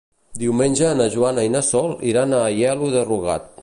Diumenge 0.43 0.93
na 1.01 1.07
Joana 1.17 1.45
i 1.49 1.53
na 1.59 1.63
Sol 1.69 1.95
iran 2.15 2.37
a 2.41 2.45
Aielo 2.51 2.95
de 2.99 3.09
Rugat. 3.13 3.53